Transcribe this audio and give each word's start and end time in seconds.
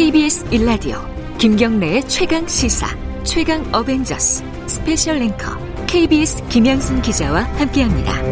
KBS 0.00 0.46
1라디오 0.46 0.96
김경래의 1.36 2.08
최강 2.08 2.48
시사 2.48 2.86
최강 3.22 3.62
어벤져스 3.70 4.42
special 4.66 5.18
앵커 5.18 5.86
KBS 5.86 6.42
김양순 6.48 7.02
기자와 7.02 7.42
함께합니다. 7.42 8.22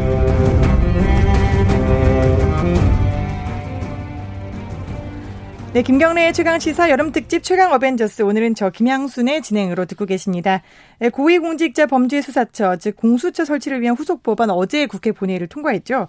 네, 5.75 5.83
김경래의 5.83 6.33
최강 6.33 6.59
시사 6.59 6.89
여름 6.89 7.13
특집 7.13 7.43
최강 7.43 7.75
어벤져스 7.75 8.23
오늘은 8.23 8.55
저 8.55 8.71
김양순의 8.71 9.43
진행으로 9.43 9.85
듣고 9.85 10.07
계십니다. 10.07 10.63
네, 10.99 11.11
고위공직자 11.11 11.85
범죄수사처 11.85 12.79
즉 12.79 12.97
공수처 12.97 13.45
설치를 13.45 13.83
위한 13.83 13.95
후속 13.95 14.23
법안 14.23 14.49
어제 14.49 14.87
국회 14.87 15.13
본회의를 15.13 15.49
통과했죠. 15.49 16.09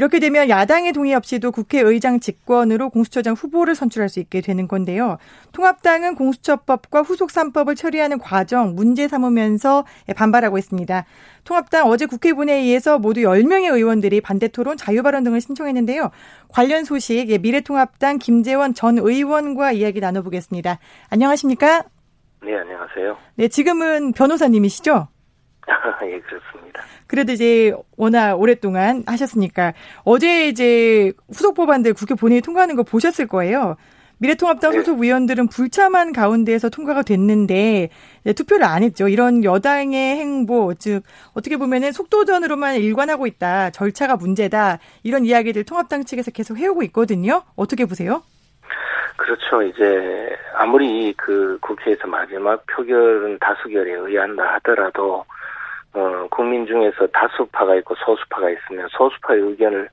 이렇게 0.00 0.18
되면 0.18 0.48
야당의 0.48 0.94
동의 0.94 1.12
없이도 1.12 1.52
국회의장 1.52 2.20
직권으로 2.20 2.88
공수처장 2.88 3.34
후보를 3.34 3.74
선출할 3.74 4.08
수 4.08 4.18
있게 4.18 4.40
되는 4.40 4.66
건데요. 4.66 5.18
통합당은 5.52 6.14
공수처법과 6.14 7.02
후속 7.02 7.28
3법을 7.28 7.76
처리하는 7.76 8.18
과정 8.18 8.74
문제 8.74 9.08
삼으면서 9.08 9.84
반발하고 10.16 10.56
있습니다. 10.56 11.04
통합당 11.44 11.86
어제 11.86 12.06
국회 12.06 12.32
본회의에서 12.32 12.98
모두 12.98 13.20
10명의 13.20 13.74
의원들이 13.74 14.22
반대 14.22 14.48
토론, 14.48 14.78
자유 14.78 15.02
발언 15.02 15.22
등을 15.22 15.42
신청했는데요. 15.42 16.10
관련 16.48 16.84
소식 16.84 17.38
미래통합당 17.38 18.20
김재원 18.20 18.72
전 18.72 18.96
의원과 18.96 19.72
이야기 19.72 20.00
나눠보겠습니다. 20.00 20.78
안녕하십니까? 21.10 21.84
네, 22.42 22.56
안녕하세요. 22.56 23.18
네, 23.34 23.48
지금은 23.48 24.14
변호사님이시죠? 24.14 25.08
그래도 27.10 27.32
이제 27.32 27.74
워낙 27.96 28.36
오랫동안 28.36 29.02
하셨으니까 29.04 29.72
어제 30.04 30.46
이제 30.46 31.12
후속 31.28 31.56
법안들 31.56 31.92
국회 31.92 32.14
본회의 32.14 32.40
통과하는 32.40 32.76
거 32.76 32.84
보셨을 32.84 33.26
거예요. 33.26 33.74
미래통합당 34.18 34.70
네. 34.70 34.78
소속 34.78 35.02
의원들은 35.02 35.48
불참한 35.48 36.12
가운데에서 36.12 36.68
통과가 36.68 37.02
됐는데 37.02 37.88
투표를 38.36 38.64
안 38.64 38.84
했죠. 38.84 39.08
이런 39.08 39.42
여당의 39.42 40.18
행보, 40.18 40.74
즉 40.74 41.02
어떻게 41.34 41.56
보면은 41.56 41.90
속도전으로만 41.90 42.76
일관하고 42.76 43.26
있다, 43.26 43.70
절차가 43.70 44.14
문제다 44.14 44.78
이런 45.02 45.24
이야기들 45.24 45.64
통합당 45.64 46.04
측에서 46.04 46.30
계속 46.30 46.58
해오고 46.58 46.84
있거든요. 46.84 47.42
어떻게 47.56 47.86
보세요? 47.86 48.22
그렇죠. 49.16 49.62
이제 49.62 50.36
아무리 50.54 51.12
그 51.16 51.58
국회에서 51.60 52.06
마지막 52.06 52.64
표결은 52.68 53.38
다수결에 53.40 53.94
의한다 53.94 54.44
하더라도 54.54 55.24
어, 55.94 56.26
국민 56.30 56.66
중에서 56.66 57.06
다수파가 57.08 57.74
있고 57.76 57.94
소수파가 57.96 58.50
있으면 58.50 58.88
소수파의 58.90 59.40
의견을 59.40 59.88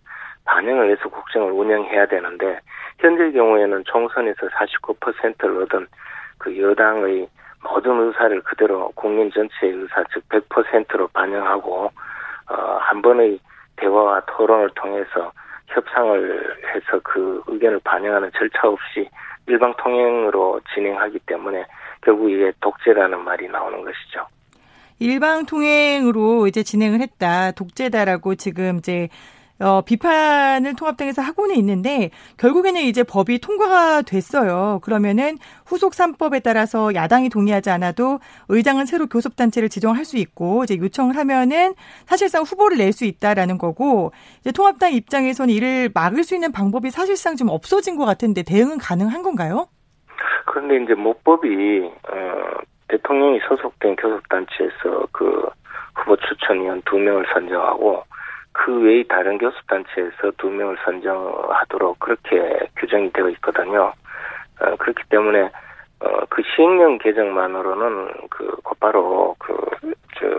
반영을 0.46 0.92
해서 0.92 1.10
국정을 1.10 1.52
운영해야 1.52 2.06
되는데 2.08 2.60
현재 3.00 3.32
경우에는 3.32 3.84
총선에서 3.86 4.48
49%를 4.48 5.64
얻은 5.64 5.88
그 6.38 6.60
여당의 6.60 7.28
모든 7.64 8.00
의사를 8.00 8.42
그대로 8.42 8.92
국민 8.96 9.32
전체의 9.32 9.74
의사 9.74 10.04
즉 10.14 10.24
100%로 10.30 11.08
반영하고 11.10 11.92
어, 12.50 12.78
한 12.80 13.02
번의 13.02 13.40
대화와 13.78 14.22
토론을 14.22 14.70
통해서 14.76 15.32
협상을 15.68 16.58
해서 16.74 17.00
그 17.04 17.42
의견을 17.48 17.80
반영하는 17.84 18.32
절차 18.38 18.68
없이 18.68 19.10
일방 19.48 19.74
통행으로 19.76 20.62
진행하기 20.74 21.20
때문에 21.20 21.66
결국 22.02 22.30
이게 22.30 22.52
독재라는 22.62 23.24
말이 23.24 23.48
나오는 23.48 23.84
것이죠. 23.84 24.26
일방 25.00 25.46
통행으로 25.46 26.48
이제 26.48 26.64
진행을 26.64 27.02
했다. 27.02 27.52
독재다라고 27.52 28.36
지금 28.36 28.78
이제 28.80 29.10
어, 29.60 29.82
비판을 29.82 30.76
통합당에서 30.76 31.22
하고는 31.24 31.56
있는데 31.56 32.12
결국에는 32.38 32.80
이제 32.82 33.02
법이 33.04 33.40
통과가 33.40 34.04
됐어요. 34.04 34.80
그러면은 34.84 35.38
후속 35.66 35.94
3법에 35.94 36.44
따라서 36.44 36.94
야당이 36.94 37.30
동의하지 37.30 37.72
않아도 37.72 38.20
의장은 38.50 38.86
새로 38.86 39.08
교섭단체를 39.08 39.70
지정할 39.70 40.06
수 40.06 40.18
있고 40.18 40.64
이제 40.64 40.78
요청을 40.78 41.18
하면은 41.18 41.74
사실상 42.06 42.44
후보를 42.44 42.78
낼 42.78 42.94
수 42.94 43.06
있다라는 43.06 43.58
거고 43.58 44.12
이제 44.42 44.52
통합당 44.52 44.94
입장에서는 44.94 45.54
이를 45.54 45.92
막을 45.94 46.24
수 46.24 46.34
있는 46.34 46.52
방법이 46.52 46.90
사실상 46.90 47.36
좀 47.36 47.50
없어진 47.50 47.96
것 47.96 48.06
같은데 48.06 48.42
대응은 48.44 48.78
가능한 48.78 49.22
건가요? 49.24 49.68
그런데 50.46 50.84
이제 50.84 50.94
모법이 50.96 51.48
어, 51.84 52.62
대통령이 52.88 53.40
소속된 53.48 53.96
교섭단체에서 53.96 55.08
그 55.12 55.50
후보 55.96 56.16
추천위원 56.18 56.82
두 56.84 56.98
명을 56.98 57.26
선정하고 57.34 58.04
그 58.54 58.80
외의 58.82 59.04
다른 59.08 59.38
교섭단체에서 59.38 60.32
두 60.38 60.50
명을 60.50 60.78
선정하도록 60.84 62.00
그렇게 62.00 62.60
규정이 62.78 63.12
되어 63.14 63.30
있거든요. 63.30 63.94
어, 64.60 64.76
그렇기 64.78 65.04
때문에 65.10 65.52
어, 66.00 66.26
그 66.30 66.42
시행령 66.56 66.98
개정만으로는 67.00 68.28
그 68.30 68.56
곧바로 68.64 69.36
그저 69.40 70.38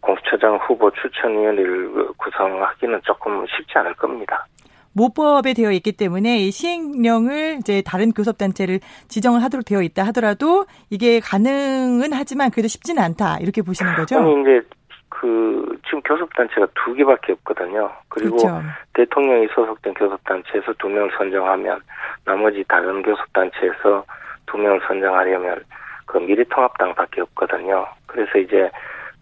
공수처장 0.00 0.56
후보 0.56 0.90
추천위원회를 0.90 2.08
구성하기는 2.18 3.00
조금 3.04 3.46
쉽지 3.46 3.78
않을 3.78 3.94
겁니다. 3.94 4.46
모법에 4.94 5.54
되어 5.54 5.72
있기 5.72 5.92
때문에 5.92 6.38
이 6.38 6.50
시행령을 6.50 7.58
이제 7.58 7.82
다른 7.84 8.12
교섭단체를 8.12 8.80
지정을 9.08 9.42
하도록 9.42 9.64
되어 9.64 9.82
있다 9.82 10.04
하더라도 10.06 10.66
이게 10.90 11.20
가능은 11.20 12.12
하지만 12.12 12.50
그래도 12.50 12.68
쉽지는 12.68 13.02
않다 13.02 13.38
이렇게 13.40 13.62
보시는 13.62 13.94
거죠? 13.94 14.18
아니 14.18 14.40
이제 14.40 14.62
그 15.08 15.78
지금 15.84 16.00
교섭단체가 16.02 16.66
두 16.74 16.92
개밖에 16.94 17.32
없거든요. 17.32 17.90
그리고 18.08 18.36
그렇죠. 18.36 18.62
대통령이 18.94 19.46
소속된 19.54 19.94
교섭단체에서 19.94 20.72
두 20.78 20.88
명을 20.88 21.10
선정하면 21.16 21.80
나머지 22.24 22.64
다른 22.68 23.02
교섭단체에서 23.02 24.04
두 24.46 24.58
명을 24.58 24.80
선정하려면 24.86 25.62
그 26.06 26.18
미래통합당밖에 26.18 27.20
없거든요. 27.22 27.86
그래서 28.06 28.38
이제 28.38 28.70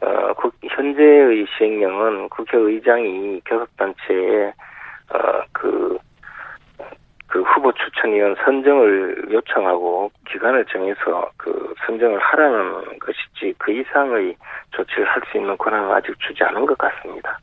어 0.01 0.33
현재의 0.63 1.47
시행령은 1.57 2.29
국회의장이 2.31 3.41
교섭단체에 3.45 4.49
어 4.49 4.53
그 5.53 5.99
그 7.33 7.41
후보 7.41 7.73
추천위원 7.73 8.37
선정을 8.45 9.29
요청하고 9.33 10.13
기간을 10.29 10.67
정해서 10.67 11.31
그 11.39 11.75
선정을 11.87 12.19
하라는 12.19 12.99
것이지 12.99 13.55
그 13.57 13.73
이상의 13.73 14.37
조치를 14.73 15.07
할 15.07 15.23
수 15.33 15.39
있는 15.39 15.57
권한은 15.57 15.91
아직 15.93 16.15
주지 16.21 16.45
않은 16.45 16.67
것 16.67 16.77
같습니다. 16.77 17.39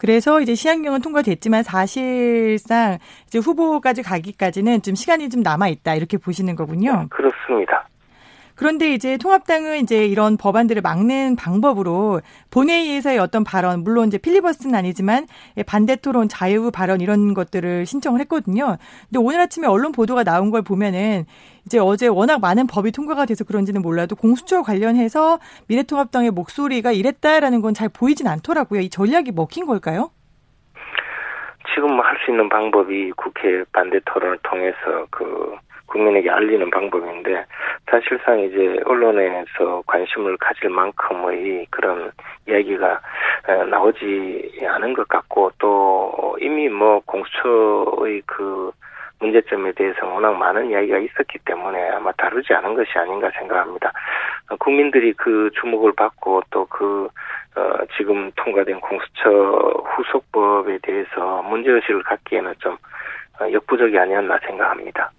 그래서 0.00 0.40
이제 0.40 0.56
시행령은 0.56 1.00
통과됐지만 1.02 1.62
사실상 1.62 2.98
이제 3.28 3.38
후보까지 3.38 4.02
가기까지는 4.02 4.82
좀 4.82 4.96
시간이 4.96 5.28
좀 5.28 5.42
남아 5.42 5.68
있다 5.68 5.94
이렇게 5.94 6.16
보시는 6.18 6.56
거군요. 6.56 7.06
그렇습니다. 7.10 7.86
그런데 8.60 8.92
이제 8.92 9.16
통합당은 9.16 9.78
이제 9.78 10.04
이런 10.04 10.36
법안들을 10.36 10.82
막는 10.82 11.34
방법으로 11.36 12.20
본회의에서의 12.50 13.18
어떤 13.18 13.42
발언, 13.42 13.82
물론 13.82 14.08
이제 14.08 14.18
필리버스는 14.18 14.74
아니지만 14.74 15.26
반대 15.66 15.96
토론, 15.96 16.28
자유 16.28 16.70
발언 16.70 17.00
이런 17.00 17.32
것들을 17.32 17.86
신청을 17.86 18.20
했거든요. 18.20 18.76
근데 19.08 19.18
오늘 19.18 19.40
아침에 19.40 19.66
언론 19.66 19.92
보도가 19.92 20.24
나온 20.24 20.50
걸 20.50 20.60
보면은 20.60 21.24
이제 21.64 21.78
어제 21.78 22.06
워낙 22.06 22.42
많은 22.42 22.66
법이 22.66 22.92
통과가 22.92 23.24
돼서 23.24 23.44
그런지는 23.44 23.80
몰라도 23.80 24.14
공수처 24.14 24.60
관련해서 24.60 25.38
미래통합당의 25.68 26.30
목소리가 26.32 26.92
이랬다라는 26.92 27.62
건 27.62 27.72
잘 27.72 27.88
보이진 27.88 28.26
않더라고요. 28.26 28.80
이 28.80 28.90
전략이 28.90 29.32
먹힌 29.32 29.64
걸까요? 29.64 30.10
지금 31.74 31.98
할수 31.98 32.30
있는 32.30 32.50
방법이 32.50 33.12
국회 33.12 33.64
반대 33.72 34.00
토론을 34.04 34.38
통해서 34.42 35.06
그 35.10 35.56
국민에게 35.90 36.30
알리는 36.30 36.70
방법인데 36.70 37.44
사실상 37.90 38.40
이제 38.40 38.80
언론에서 38.84 39.82
관심을 39.86 40.36
가질 40.38 40.70
만큼의 40.70 41.66
그런 41.70 42.12
이야기가 42.48 43.00
나오지 43.68 44.60
않은 44.66 44.94
것 44.94 45.08
같고 45.08 45.50
또 45.58 46.36
이미 46.40 46.68
뭐 46.68 47.00
공수처의 47.06 48.22
그 48.26 48.70
문제점에 49.18 49.72
대해서 49.72 50.06
워낙 50.06 50.32
많은 50.32 50.70
이야기가 50.70 50.98
있었기 50.98 51.40
때문에 51.44 51.90
아마 51.90 52.10
다루지 52.12 52.54
않은 52.54 52.74
것이 52.74 52.90
아닌가 52.96 53.30
생각합니다. 53.38 53.92
국민들이 54.58 55.12
그 55.12 55.50
주목을 55.60 55.92
받고 55.92 56.42
또그 56.50 57.08
어, 57.56 57.72
지금 57.96 58.30
통과된 58.36 58.80
공수처 58.80 59.28
후속법에 59.28 60.78
대해서 60.82 61.42
문제의식을 61.42 62.02
갖기에는 62.04 62.54
좀 62.58 62.76
어, 63.40 63.52
역부족이 63.52 63.98
아니었나 63.98 64.38
생각합니다. 64.46 65.10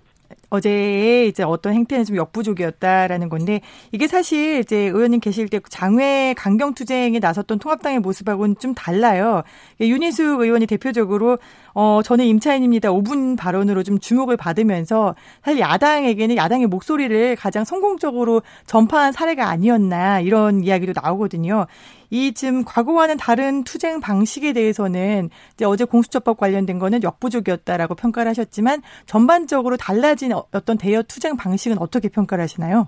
어제의 0.52 1.30
이제 1.30 1.44
어떤 1.44 1.74
행태는 1.74 2.04
좀 2.04 2.18
역부족이었다라는 2.18 3.30
건데 3.30 3.62
이게 3.92 4.06
사실 4.08 4.60
이제 4.60 4.78
의원님 4.78 5.22
계실 5.22 5.48
때 5.48 5.62
장외 5.70 6.36
강경 6.38 6.74
투쟁에 6.74 7.20
나섰던 7.20 7.58
통합당의 7.60 8.00
모습하고는 8.00 8.58
좀 8.60 8.76
달라요. 8.76 9.44
윤희숙 9.80 10.42
의원이 10.42 10.68
대표적으로 10.68 11.40
어 11.74 12.02
저는 12.04 12.26
임차인입니다. 12.26 12.90
5분 12.90 13.38
발언으로 13.38 13.84
좀 13.84 13.98
주목을 13.98 14.36
받으면서 14.36 15.16
사실 15.44 15.62
야당에게는 15.62 16.36
야당의 16.36 16.68
목소리를 16.68 17.38
가장 17.38 17.64
성공적으로 17.64 18.42
전파한 18.66 19.14
사례가 19.14 19.48
아니었나 19.48 20.20
이런 20.20 20.64
이야기도 20.66 20.92
나오거든요. 21.02 21.66
이 22.12 22.34
지금 22.34 22.66
과거와는 22.66 23.16
다른 23.16 23.64
투쟁 23.64 24.02
방식에 24.02 24.52
대해서는 24.52 25.30
이제 25.54 25.64
어제 25.64 25.86
공수처법 25.86 26.38
관련된 26.38 26.78
거는 26.78 27.04
역부족이었다라고 27.04 27.96
평가를 27.96 28.30
하셨지만 28.30 28.82
전반적으로 29.06 29.78
달라진 29.78 30.34
어떤 30.54 30.78
대여 30.78 31.04
투쟁 31.04 31.38
방식은 31.38 31.78
어떻게 31.80 32.10
평가를 32.10 32.44
하시나요? 32.44 32.88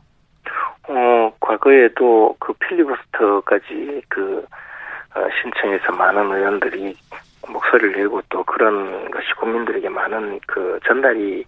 어, 0.87 1.31
과거에도 1.39 2.35
그 2.39 2.53
필리버스터까지 2.53 4.01
그 4.09 4.45
어, 5.15 5.27
신청해서 5.41 5.91
많은 5.93 6.31
의원들이 6.31 6.95
목소리를 7.47 8.01
내고 8.01 8.21
또 8.29 8.43
그런 8.43 9.09
것이 9.11 9.27
국민들에게 9.39 9.87
많은 9.89 10.39
그 10.47 10.79
전달이 10.85 11.45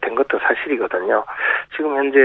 된 0.00 0.14
것도 0.14 0.38
사실이거든요. 0.38 1.24
지금 1.76 1.96
현재 1.96 2.18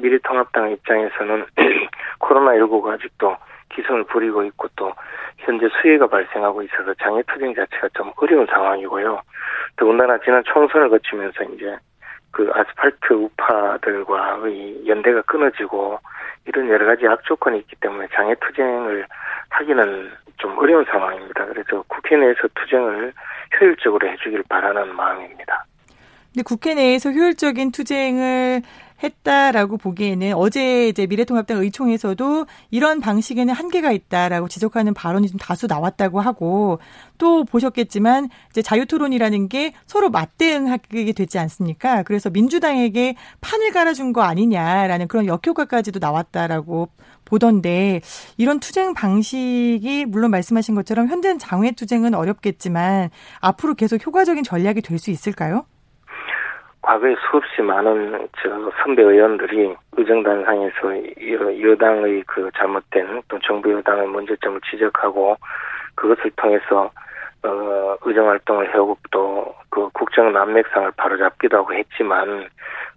미래통합당 0.00 0.70
입장에서는 0.70 1.46
코로나19가 2.20 2.94
아직도 2.94 3.36
기승을 3.70 4.04
부리고 4.04 4.44
있고 4.44 4.68
또 4.76 4.92
현재 5.38 5.68
수해가 5.80 6.06
발생하고 6.06 6.62
있어서 6.62 6.94
장애 6.94 7.22
투쟁 7.26 7.54
자체가 7.54 7.88
좀 7.94 8.12
어려운 8.16 8.46
상황이고요. 8.46 9.20
더군다나 9.76 10.18
지난 10.18 10.42
총선을 10.44 10.90
거치면서 10.90 11.44
이제 11.44 11.76
그 12.32 12.50
아스팔트 12.52 13.12
우파들과의 13.12 14.86
연대가 14.86 15.22
끊어지고 15.22 15.98
이런 16.46 16.68
여러 16.68 16.86
가지 16.86 17.06
악조건이 17.06 17.58
있기 17.58 17.76
때문에 17.76 18.08
장애 18.14 18.34
투쟁을 18.34 19.06
하기는 19.50 20.10
좀 20.38 20.58
어려운 20.58 20.84
상황입니다. 20.86 21.46
그래서 21.46 21.84
국회 21.86 22.16
내에서 22.16 22.48
투쟁을 22.54 23.12
효율적으로 23.60 24.08
해주길 24.08 24.42
바라는 24.48 24.94
마음입니다. 24.94 25.64
근데 26.32 26.42
국회 26.44 26.74
내에서 26.74 27.10
효율적인 27.10 27.70
투쟁을 27.70 28.62
했다라고 29.02 29.76
보기에는 29.76 30.34
어제 30.34 30.88
이제 30.88 31.06
미래통합당 31.06 31.58
의총에서도 31.58 32.46
이런 32.70 33.00
방식에는 33.00 33.52
한계가 33.52 33.92
있다라고 33.92 34.48
지적하는 34.48 34.94
발언이 34.94 35.28
좀 35.28 35.38
다수 35.38 35.66
나왔다고 35.66 36.20
하고 36.20 36.78
또 37.18 37.44
보셨겠지만 37.44 38.28
이제 38.50 38.62
자유토론이라는 38.62 39.48
게 39.48 39.74
서로 39.86 40.10
맞대응하게 40.10 41.12
되지 41.12 41.38
않습니까? 41.38 42.02
그래서 42.04 42.30
민주당에게 42.30 43.16
판을 43.40 43.72
갈아준 43.72 44.12
거 44.12 44.22
아니냐라는 44.22 45.08
그런 45.08 45.26
역효과까지도 45.26 45.98
나왔다라고 45.98 46.88
보던데 47.24 48.00
이런 48.36 48.60
투쟁 48.60 48.94
방식이 48.94 50.04
물론 50.06 50.30
말씀하신 50.30 50.74
것처럼 50.74 51.08
현재 51.08 51.36
장외 51.38 51.72
투쟁은 51.72 52.14
어렵겠지만 52.14 53.10
앞으로 53.40 53.74
계속 53.74 54.04
효과적인 54.06 54.44
전략이 54.44 54.80
될 54.82 54.98
수 55.02 55.10
있을까요? 55.10 55.66
과거에 56.82 57.14
수없이 57.30 57.62
많은 57.62 58.28
저 58.42 58.70
선배 58.82 59.02
의원들이 59.02 59.74
의정단상에서 59.96 61.62
여당의 61.62 62.24
그 62.26 62.50
잘못된 62.56 63.22
또 63.28 63.38
정부 63.40 63.72
여당의 63.72 64.08
문제점을 64.08 64.60
지적하고 64.70 65.36
그것을 65.94 66.30
통해서 66.36 66.90
어 67.44 67.96
의정 68.02 68.28
활동을 68.28 68.72
해오고 68.74 68.98
또 69.10 69.54
그 69.72 69.88
국정 69.94 70.34
난맥상을 70.34 70.92
바로잡기도 70.98 71.56
하고 71.56 71.72
했지만 71.72 72.46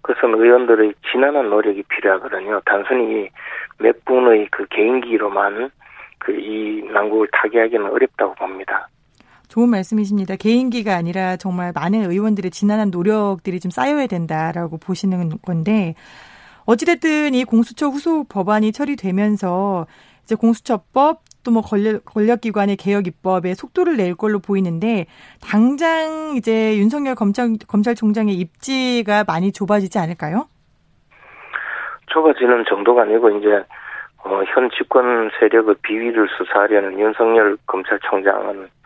그것은 0.02 0.34
의원들의 0.34 0.92
지난한 1.10 1.48
노력이 1.48 1.82
필요하거든요. 1.88 2.60
단순히 2.66 3.30
몇 3.78 4.04
분의 4.04 4.48
그 4.50 4.66
개인기로만 4.66 5.70
그 6.18 6.32
이 6.32 6.82
난국을 6.92 7.28
타개하기는 7.32 7.90
어렵다고 7.90 8.34
봅니다. 8.34 8.88
좋은 9.56 9.70
말씀이십니다. 9.70 10.36
개인기가 10.36 10.94
아니라 10.94 11.36
정말 11.36 11.72
많은 11.74 12.10
의원들의 12.10 12.50
지난한 12.50 12.90
노력들이 12.90 13.58
좀 13.58 13.70
쌓여야 13.70 14.06
된다라고 14.06 14.76
보시는 14.76 15.38
건데 15.40 15.94
어찌됐든 16.66 17.32
이 17.32 17.44
공수처 17.44 17.88
후속 17.88 18.28
법안이 18.28 18.72
처리되면서 18.72 19.86
이제 20.24 20.34
공수처법 20.34 21.22
또 21.42 21.52
뭐 21.52 21.62
권력, 21.62 22.04
권력기관의 22.04 22.76
개혁 22.76 23.06
입법에 23.06 23.54
속도를 23.54 23.96
낼 23.96 24.14
걸로 24.14 24.40
보이는데 24.40 25.06
당장 25.40 26.34
이제 26.36 26.76
윤석열 26.76 27.14
검찰, 27.14 27.54
검찰총장의 27.66 28.34
입지가 28.34 29.24
많이 29.26 29.52
좁아지지 29.52 29.98
않을까요? 29.98 30.48
좁아지는 32.08 32.64
정도가 32.68 33.02
아니고 33.02 33.30
이제 33.38 33.64
어, 34.24 34.42
현 34.54 34.68
집권 34.76 35.30
세력의 35.38 35.76
비위를 35.82 36.28
수사하려는 36.36 36.98
윤석열 36.98 37.56
검찰총장은 37.66 38.64
어, 38.64 38.85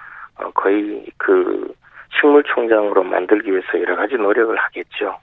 거의 0.54 1.06
그 1.16 1.72
식물총장으로 2.20 3.02
만들기 3.04 3.50
위해서 3.50 3.80
여러 3.80 3.96
가지 3.96 4.14
노력을 4.14 4.56
하겠죠. 4.56 5.16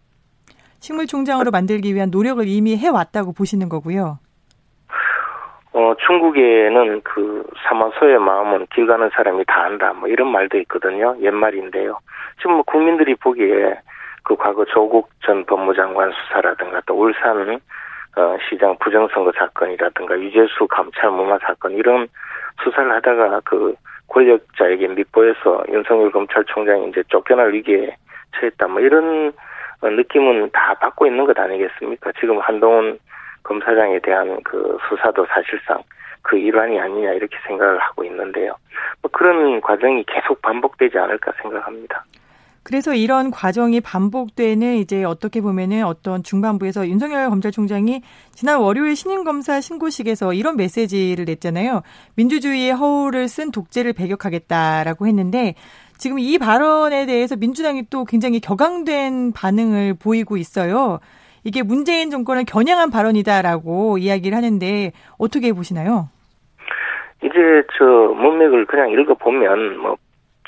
식물총장으로 0.79 1.51
만들기 1.51 1.93
위한 1.93 2.09
노력을 2.11 2.43
이미 2.47 2.77
해왔다고 2.77 3.33
보시는 3.33 3.69
거고요. 3.69 4.19
어, 5.73 5.93
중국에는 6.07 7.01
그 7.01 7.45
사마소의 7.67 8.19
마음은 8.19 8.67
길 8.73 8.87
가는 8.87 9.09
사람이 9.13 9.45
다 9.45 9.63
안다. 9.65 9.93
뭐 9.93 10.07
이런 10.09 10.31
말도 10.31 10.57
있거든요. 10.59 11.15
옛말인데요. 11.21 11.99
지금 12.37 12.53
뭐 12.53 12.63
국민들이 12.63 13.15
보기에 13.15 13.79
그 14.23 14.35
과거 14.35 14.65
조국 14.65 15.09
전 15.23 15.45
법무장관 15.45 16.11
수사라든가 16.11 16.81
또 16.85 16.95
울산 16.95 17.59
어, 18.17 18.37
시장 18.49 18.75
부정선거 18.79 19.31
사건이라든가 19.37 20.19
유재수 20.19 20.67
감찰 20.67 21.11
무마 21.11 21.37
사건 21.39 21.73
이런 21.73 22.07
수사를 22.63 22.91
하다가 22.95 23.41
그 23.45 23.75
권력자에게 24.07 24.87
밑보여서 24.87 25.63
윤석열 25.69 26.11
검찰총장이 26.11 26.89
이제 26.89 27.03
쫓겨날 27.07 27.53
위기에 27.53 27.95
처했다. 28.35 28.67
뭐 28.67 28.81
이런 28.81 29.33
느낌은 29.81 30.51
다 30.51 30.73
받고 30.75 31.05
있는 31.07 31.25
것 31.25 31.37
아니겠습니까? 31.37 32.11
지금 32.19 32.39
한동훈 32.39 32.99
검사장에 33.43 33.99
대한 33.99 34.41
그 34.43 34.77
수사도 34.89 35.25
사실상 35.27 35.81
그 36.21 36.37
일환이 36.37 36.79
아니냐 36.79 37.13
이렇게 37.13 37.37
생각을 37.47 37.79
하고 37.79 38.03
있는데요. 38.03 38.55
뭐 39.01 39.09
그런 39.11 39.61
과정이 39.61 40.03
계속 40.05 40.41
반복되지 40.41 40.97
않을까 40.97 41.31
생각합니다. 41.41 42.03
그래서 42.67 42.93
이런 42.93 43.31
과정이 43.31 43.79
반복되는 43.79 44.75
이제 44.75 45.05
어떻게 45.05 45.39
보면은 45.39 45.85
어떤 45.85 46.21
중반부에서 46.21 46.89
윤석열 46.89 47.29
검찰총장이 47.29 48.01
지난 48.33 48.59
월요일 48.59 48.93
신임검사 48.93 49.61
신고식에서 49.61 50.33
이런 50.33 50.57
메시지를 50.57 51.23
냈잖아요. 51.23 51.81
민주주의의 52.17 52.73
허울을 52.73 53.29
쓴 53.29 53.51
독재를 53.51 53.93
배격하겠다라고 53.93 55.07
했는데 55.07 55.55
지금 55.97 56.19
이 56.19 56.37
발언에 56.37 57.05
대해서 57.05 57.37
민주당이 57.37 57.83
또 57.89 58.03
굉장히 58.03 58.41
격앙된 58.41 59.31
반응을 59.31 59.93
보이고 59.93 60.35
있어요. 60.35 60.99
이게 61.45 61.63
문재인 61.63 62.09
정권을 62.09 62.43
겨냥한 62.43 62.91
발언이다라고 62.91 63.97
이야기를 63.97 64.35
하는데 64.35 64.91
어떻게 65.17 65.53
보시나요? 65.53 66.09
이제 67.23 67.63
저 67.77 67.85
문맥을 67.85 68.65
그냥 68.65 68.91
읽어보면 68.91 69.77
뭐 69.79 69.95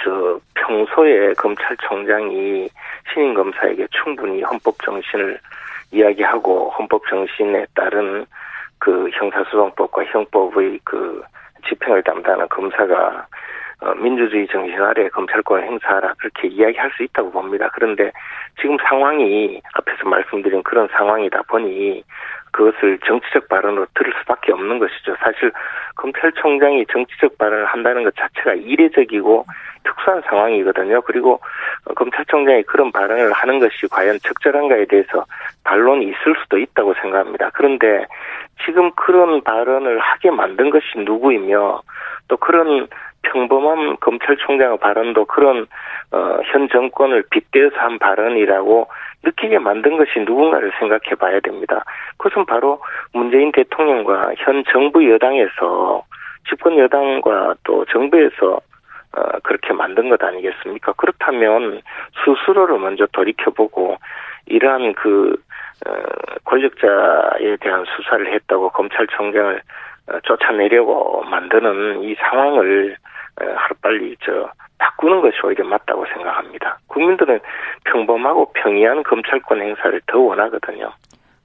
저 0.04 0.40
평소에 0.56 1.34
검찰총장이 1.34 2.70
신임 3.12 3.34
검사에게 3.34 3.88
충분히 3.92 4.42
헌법 4.42 4.76
정신을 4.84 5.40
이야기하고 5.92 6.70
헌법 6.78 7.02
정신에 7.08 7.66
따른 7.76 8.26
그 8.78 9.10
형사소송법과 9.10 10.06
형법의 10.06 10.80
그 10.84 11.22
집행을 11.68 12.04
담당하는 12.04 12.48
검사가 12.50 13.28
어, 13.82 13.94
민주주의 13.96 14.46
정신 14.48 14.82
아래 14.82 15.08
검찰권을 15.08 15.64
행사하라 15.66 16.14
그렇게 16.18 16.50
이야기할 16.50 16.92
수 16.98 17.04
있다고 17.04 17.32
봅니다. 17.32 17.70
그런데 17.74 18.12
지금 18.60 18.78
상황이 18.86 19.62
앞에서 19.74 20.08
말씀드린 20.08 20.62
그런 20.64 20.88
상황이다 20.90 21.44
보니 21.44 22.04
그것을 22.52 23.00
정치적 23.06 23.48
발언으로 23.50 23.86
들을 23.96 24.14
수밖에 24.20 24.52
없는 24.52 24.80
것이죠. 24.80 25.16
사실 25.20 25.52
검찰총장이 25.96 26.86
정치적 26.92 27.38
발언을 27.38 27.66
한다는 27.66 28.04
것 28.04 28.16
자체가 28.16 28.54
이례적이고 28.54 29.46
특수한 29.84 30.22
상황이거든요. 30.28 31.02
그리고 31.02 31.40
검찰총장이 31.96 32.64
그런 32.64 32.92
발언을 32.92 33.32
하는 33.32 33.60
것이 33.60 33.88
과연 33.90 34.20
적절한가에 34.20 34.86
대해서 34.86 35.26
반론이 35.64 36.06
있을 36.06 36.36
수도 36.42 36.58
있다고 36.58 36.94
생각합니다. 37.02 37.52
그런데 37.54 38.06
지금 38.66 38.92
그런 38.92 39.42
발언을 39.42 40.00
하게 40.00 40.32
만든 40.32 40.70
것이 40.70 40.86
누구이며 40.98 41.82
또 42.28 42.38
그런 42.38 42.88
평범한 43.22 43.98
검찰총장의 44.00 44.78
발언도 44.80 45.26
그런 45.26 45.68
어, 46.12 46.40
현 46.52 46.70
정권을 46.70 47.24
빗대어서 47.30 47.76
한 47.78 48.00
발언이라고 48.00 48.88
느끼게 49.24 49.60
만든 49.60 49.98
것이 49.98 50.20
누군가를 50.20 50.72
생각해 50.80 51.16
봐야 51.20 51.40
됩니다. 51.40 51.84
그것은 52.18 52.46
바로 52.46 52.82
문재인 53.14 53.52
대통령과 53.52 54.34
현 54.38 54.64
정부 54.72 55.10
여당에서 55.10 56.04
집권 56.48 56.78
여당과 56.78 57.56
또 57.64 57.86
정부에서 57.86 58.60
어, 59.12 59.40
그렇게 59.44 59.74
만든 59.74 60.10
것 60.10 60.24
아니겠습니까? 60.24 60.94
그렇다면 60.94 61.82
스스로를 62.24 62.78
먼저 62.78 63.08
돌이켜보고 63.12 63.98
이러한 64.46 64.94
그 64.94 65.36
어, 65.88 65.92
권력자에 66.46 67.58
대한 67.60 67.86
수사를 67.96 68.32
했다고 68.34 68.70
검찰총장을 68.70 69.62
어, 70.12 70.20
쫓아내려고 70.24 71.24
만드는 71.24 72.04
이 72.04 72.16
상황을 72.16 72.96
하루빨리 73.40 74.18
저 74.22 74.52
바꾸는 74.80 75.22
것이 75.22 75.38
오히려 75.46 75.66
맞다고 75.66 76.06
생각합니다. 76.14 76.80
국민들은 76.88 77.40
평범하고 77.86 78.52
평이한 78.54 79.04
검찰권 79.04 79.62
행사를 79.62 80.02
더 80.08 80.20
원하거든요. 80.20 80.92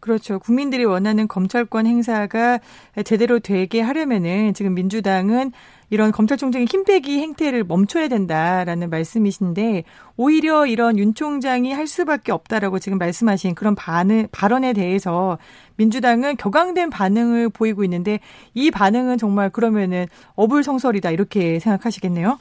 그렇죠. 0.00 0.38
국민들이 0.38 0.84
원하는 0.84 1.26
검찰권 1.26 1.86
행사가 1.86 2.58
제대로 3.06 3.38
되게 3.38 3.80
하려면은 3.80 4.52
지금 4.52 4.74
민주당은 4.74 5.52
이런 5.88 6.12
검찰총장의 6.12 6.66
힘 6.66 6.84
빼기 6.84 7.20
행태를 7.20 7.64
멈춰야 7.64 8.08
된다라는 8.08 8.90
말씀이신데 8.90 9.84
오히려 10.18 10.66
이런 10.66 10.98
윤 10.98 11.14
총장이 11.14 11.72
할 11.72 11.86
수밖에 11.86 12.32
없다라고 12.32 12.80
지금 12.80 12.98
말씀하신 12.98 13.54
그런 13.54 13.74
반응, 13.74 14.28
발언에 14.30 14.74
대해서 14.74 15.38
민주당은 15.76 16.36
격앙된 16.36 16.90
반응을 16.90 17.48
보이고 17.48 17.82
있는데 17.84 18.18
이 18.52 18.70
반응은 18.70 19.16
정말 19.16 19.48
그러면은 19.48 20.06
어불성설이다 20.36 21.12
이렇게 21.12 21.58
생각하시겠네요. 21.60 22.38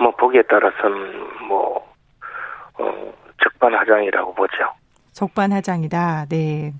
뭐 0.00 0.10
보기에 0.12 0.42
따라서는 0.42 1.46
뭐 1.48 1.86
어, 2.78 3.12
적반하장이라고 3.42 4.34
보죠. 4.34 4.77
적반하장이다. 5.18 6.26
네. 6.28 6.72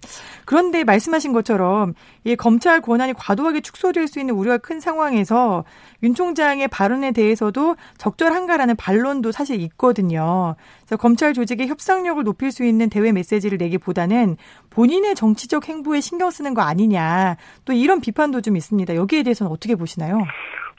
그런데 0.44 0.84
말씀하신 0.84 1.32
것처럼 1.32 1.94
이 2.24 2.36
검찰 2.36 2.80
권한이 2.80 3.14
과도하게 3.14 3.60
축소될 3.60 4.06
수 4.06 4.20
있는 4.20 4.34
우려가 4.34 4.58
큰 4.58 4.78
상황에서 4.78 5.64
윤 6.04 6.14
총장의 6.14 6.68
발언에 6.68 7.10
대해서도 7.12 7.76
적절한가라는 7.98 8.76
반론도 8.76 9.32
사실 9.32 9.60
있거든요. 9.62 10.54
그래서 10.80 10.96
검찰 10.96 11.34
조직의 11.34 11.66
협상력을 11.66 12.22
높일 12.22 12.52
수 12.52 12.64
있는 12.64 12.88
대외 12.88 13.10
메시지를 13.12 13.58
내기보다는 13.58 14.36
본인의 14.70 15.16
정치적 15.16 15.68
행보에 15.68 16.00
신경 16.00 16.30
쓰는 16.30 16.54
거 16.54 16.62
아니냐. 16.62 17.36
또 17.64 17.72
이런 17.72 18.00
비판도 18.00 18.40
좀 18.40 18.56
있습니다. 18.56 18.94
여기에 18.94 19.24
대해서는 19.24 19.50
어떻게 19.50 19.74
보시나요? 19.74 20.22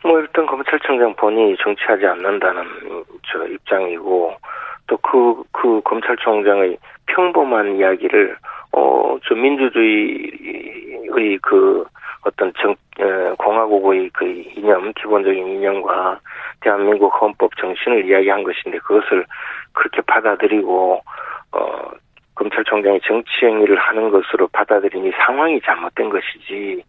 뭐 0.03 0.19
일단 0.21 0.45
검찰청장 0.45 1.13
본인이 1.15 1.57
정치하지 1.61 2.05
않는다는 2.05 2.63
저 3.29 3.45
입장이고 3.45 4.33
또 4.87 4.97
그, 4.97 5.43
그 5.51 5.81
검찰총장의 5.83 6.77
평범한 7.09 7.77
이야기를, 7.77 8.37
어, 8.71 9.17
저 9.27 9.35
민주주의의 9.35 11.07
그 11.41 11.85
어떤 12.23 12.53
정, 12.59 12.71
에, 12.99 13.33
공화국의 13.37 14.09
그 14.13 14.25
이념, 14.55 14.93
기본적인 14.93 15.47
이념과 15.47 16.19
대한민국 16.61 17.09
헌법 17.21 17.55
정신을 17.57 18.05
이야기한 18.05 18.43
것인데 18.43 18.77
그것을 18.79 19.25
그렇게 19.73 20.01
받아들이고, 20.01 21.01
어, 21.51 21.91
검찰총장이 22.35 23.01
정치 23.05 23.29
행위를 23.43 23.77
하는 23.77 24.09
것으로 24.09 24.47
받아들이니 24.49 25.11
상황이 25.25 25.59
잘못된 25.61 26.09
것이지, 26.09 26.83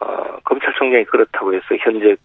어, 0.00 0.38
검찰총장이 0.44 1.04
그렇다고 1.04 1.54
해서 1.54 1.64
현재 1.80 2.16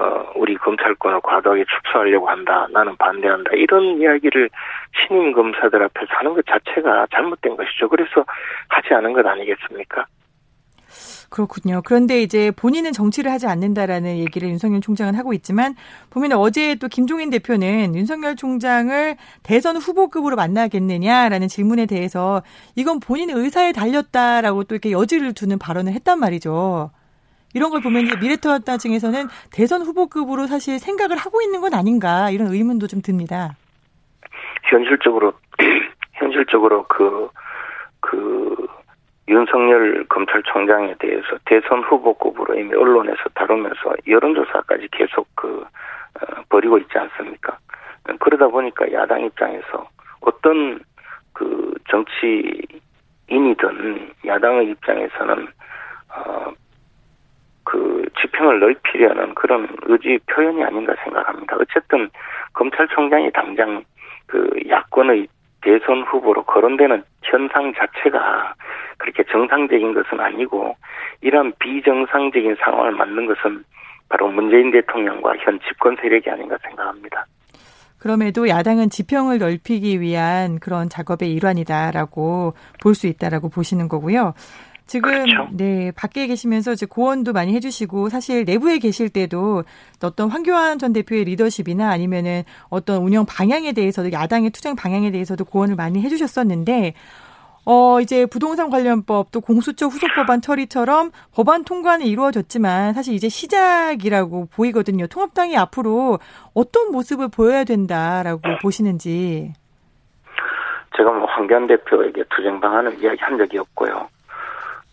어, 0.00 0.32
우리 0.34 0.56
검찰권을 0.56 1.20
과도하게 1.22 1.64
축소하려고 1.66 2.28
한다. 2.28 2.66
나는 2.70 2.96
반대한다. 2.96 3.52
이런 3.54 4.00
이야기를 4.00 4.50
신임 4.92 5.32
검사들 5.32 5.82
앞에서 5.82 6.08
하는 6.10 6.34
것 6.34 6.44
자체가 6.46 7.06
잘못된 7.12 7.56
것이죠. 7.56 7.88
그래서 7.88 8.24
하지 8.68 8.92
않은 8.94 9.12
것 9.12 9.24
아니겠습니까? 9.24 10.06
그렇군요. 11.30 11.82
그런데 11.84 12.22
이제 12.22 12.52
본인은 12.52 12.92
정치를 12.92 13.30
하지 13.30 13.48
않는다라는 13.48 14.18
얘기를 14.18 14.48
윤석열 14.48 14.80
총장은 14.80 15.16
하고 15.16 15.32
있지만 15.32 15.74
보면 16.10 16.32
어제 16.32 16.76
또 16.76 16.86
김종인 16.86 17.30
대표는 17.30 17.96
윤석열 17.96 18.36
총장을 18.36 19.16
대선 19.42 19.76
후보급으로 19.76 20.36
만나겠느냐라는 20.36 21.48
질문에 21.48 21.86
대해서 21.86 22.42
이건 22.76 23.00
본인의 23.00 23.34
의사에 23.36 23.72
달렸다라고 23.72 24.64
또 24.64 24.76
이렇게 24.76 24.92
여지를 24.92 25.34
두는 25.34 25.58
발언을 25.58 25.92
했단 25.92 26.20
말이죠. 26.20 26.90
이런 27.54 27.70
걸 27.70 27.80
보면 27.80 28.02
이제 28.02 28.16
미래통합당 28.20 28.78
층에서는 28.78 29.26
대선 29.52 29.82
후보급으로 29.82 30.46
사실 30.46 30.78
생각을 30.78 31.16
하고 31.16 31.40
있는 31.40 31.60
건 31.60 31.74
아닌가 31.74 32.30
이런 32.30 32.48
의문도 32.48 32.88
좀 32.88 33.00
듭니다. 33.00 33.56
현실적으로 34.64 35.32
현실적으로 36.14 36.84
그 36.88 37.28
그 38.04 38.66
윤석열 39.28 40.04
검찰총장에 40.08 40.94
대해서 40.98 41.38
대선 41.46 41.82
후보급으로 41.82 42.54
이미 42.54 42.74
언론에서 42.74 43.22
다루면서 43.34 43.94
여론조사까지 44.06 44.88
계속 44.92 45.26
그 45.34 45.64
어, 46.20 46.26
벌이고 46.50 46.76
있지 46.78 46.98
않습니까? 46.98 47.58
그러다 48.20 48.48
보니까 48.48 48.92
야당 48.92 49.24
입장에서 49.24 49.88
어떤 50.20 50.78
그 51.32 51.72
정치인이든 51.88 52.76
야당의 54.26 54.68
입장에서는 54.70 55.48
어, 56.14 56.52
그 57.64 58.04
지평을 58.20 58.60
넓히려는 58.60 59.34
그런 59.34 59.68
의지 59.82 60.18
표현이 60.26 60.62
아닌가 60.62 60.94
생각합니다. 61.02 61.56
어쨌든 61.58 62.10
검찰총장이 62.52 63.32
당장 63.32 63.84
그 64.26 64.48
야권의 64.68 65.26
대선 65.62 66.02
후보로 66.02 66.44
거론되는 66.44 67.02
현상 67.22 67.72
자체가 67.74 68.54
그렇게 68.98 69.24
정상적인 69.24 69.94
것은 69.94 70.20
아니고 70.20 70.76
이런 71.22 71.52
비정상적인 71.58 72.56
상황을 72.62 72.92
만든 72.92 73.26
것은 73.26 73.64
바로 74.08 74.28
문재인 74.28 74.70
대통령과 74.70 75.34
현 75.38 75.58
집권 75.66 75.96
세력이 75.96 76.28
아닌가 76.30 76.58
생각합니다. 76.62 77.26
그럼에도 77.98 78.48
야당은 78.48 78.90
지평을 78.90 79.38
넓히기 79.38 80.02
위한 80.02 80.60
그런 80.60 80.90
작업의 80.90 81.32
일환이다라고 81.32 82.52
볼 82.82 82.94
수 82.94 83.06
있다라고 83.06 83.48
보시는 83.48 83.88
거고요. 83.88 84.34
지금 84.86 85.24
그렇죠. 85.24 85.48
네 85.52 85.92
밖에 85.92 86.26
계시면서 86.26 86.72
이제 86.72 86.86
고언도 86.86 87.32
많이 87.32 87.54
해주시고 87.54 88.10
사실 88.10 88.44
내부에 88.44 88.78
계실 88.78 89.08
때도 89.08 89.64
어떤 90.02 90.28
황교안 90.28 90.78
전 90.78 90.92
대표의 90.92 91.24
리더십이나 91.24 91.90
아니면은 91.90 92.42
어떤 92.68 93.02
운영 93.02 93.24
방향에 93.24 93.72
대해서도 93.72 94.12
야당의 94.12 94.50
투쟁 94.50 94.76
방향에 94.76 95.10
대해서도 95.10 95.46
고언을 95.46 95.74
많이 95.74 96.02
해주셨었는데 96.02 96.94
어 97.66 97.98
이제 98.02 98.26
부동산 98.26 98.68
관련법 98.68 99.32
또 99.32 99.40
공수처 99.40 99.86
후속 99.86 100.10
법안 100.14 100.42
처리처럼 100.42 101.12
법안 101.34 101.64
통과는 101.64 102.04
이루어졌지만 102.04 102.92
사실 102.92 103.14
이제 103.14 103.30
시작이라고 103.30 104.48
보이거든요. 104.54 105.06
통합당이 105.06 105.56
앞으로 105.56 106.18
어떤 106.52 106.92
모습을 106.92 107.28
보여야 107.28 107.64
된다라고 107.64 108.42
보시는지. 108.60 109.54
제가 110.94 111.10
뭐 111.10 111.26
황교안 111.26 111.66
대표에게 111.66 112.24
투쟁 112.36 112.60
방안을 112.60 113.02
이야기한 113.02 113.38
적이 113.38 113.58
없고요. 113.58 114.08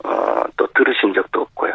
어, 0.03 0.43
또 0.57 0.67
들으신 0.67 1.13
적도 1.13 1.41
없고요. 1.41 1.73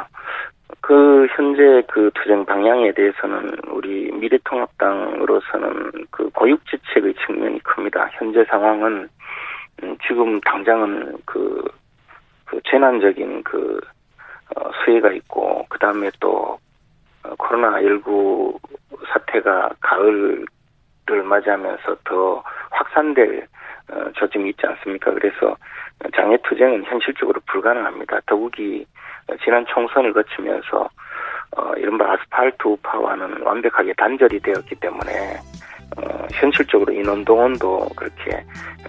그 0.81 1.27
현재 1.37 1.83
그 1.89 2.11
투쟁 2.15 2.45
방향에 2.45 2.93
대해서는 2.93 3.57
우리 3.69 4.11
미래통합당으로서는 4.13 6.07
그 6.11 6.31
고육지책의 6.31 7.15
측면이 7.27 7.61
큽니다. 7.61 8.09
현재 8.13 8.45
상황은 8.45 9.09
음, 9.83 9.97
지금 10.07 10.41
당장은 10.41 11.19
그, 11.25 11.65
그 12.45 12.61
재난적인 12.71 13.43
그 13.43 13.81
어, 14.55 14.71
수혜가 14.85 15.11
있고 15.13 15.67
그 15.69 15.79
다음에 15.79 16.11
또 16.21 16.59
어, 17.25 17.35
코로나 17.37 17.81
19 17.81 18.59
사태가 19.13 19.71
가을을 19.81 20.47
맞이하면서 21.25 21.97
더 22.05 22.43
확산될 22.71 23.43
어, 23.43 23.57
조짐이 24.15 24.51
있지 24.51 24.67
않습니까? 24.67 25.13
그래서 25.13 25.57
장애 26.15 26.37
투쟁은 26.49 26.85
현실적으로 26.85 27.41
불가능합니다. 27.47 28.21
더욱이 28.27 28.85
지난 29.45 29.65
총선을 29.67 30.13
거치면서 30.13 30.89
어, 31.57 31.73
이른바 31.77 32.13
아스팔트 32.13 32.67
우파와는 32.67 33.43
완벽하게 33.43 33.95
단절이 33.97 34.41
되었기 34.41 34.75
때문에 34.77 35.37
어, 35.97 36.27
현실적으로 36.33 36.93
인원동원도 36.93 37.89
그렇게 37.97 38.45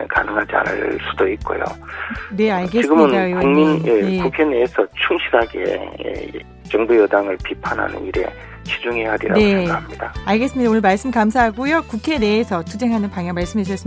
가능하지 0.10 0.56
않을 0.56 0.98
수도 1.10 1.28
있고요. 1.30 1.64
네, 2.36 2.52
알겠습니다. 2.52 2.82
지금은 2.82 3.40
국민 3.40 3.86
예, 3.86 4.02
네. 4.02 4.22
국회 4.22 4.44
내에서 4.44 4.86
충실하게 5.08 5.92
예, 6.06 6.32
정부 6.64 6.98
여당을 6.98 7.38
비판하는 7.44 8.04
일에 8.06 8.26
치중해야 8.64 9.12
하리라고 9.14 9.40
네. 9.40 9.58
생각합니다. 9.58 10.14
알겠습니다. 10.26 10.70
오늘 10.70 10.82
말씀 10.82 11.10
감사하고요. 11.12 11.84
국회 11.84 12.18
내에서 12.18 12.64
투쟁하는 12.64 13.10
방향 13.10 13.34
말씀해 13.36 13.64
주셨습니다. 13.64 13.87